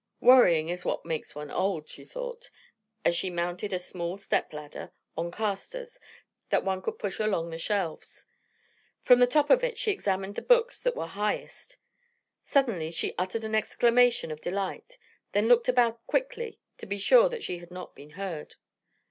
[0.19, 2.49] "Worrying is what makes one old," she thought,
[3.05, 5.99] as she mounted a small step ladder on casters
[6.49, 8.25] that one could push along the shelves.
[9.03, 11.77] From the top of it she examined the books that were highest.
[12.43, 14.97] Suddenly she uttered an exclamation of delight,
[15.33, 18.55] then looked about quickly to be sure that she had not been heard.